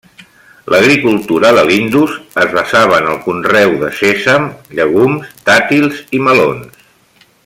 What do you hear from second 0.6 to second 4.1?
L'agricultura de l'Indus es basava en el conreu de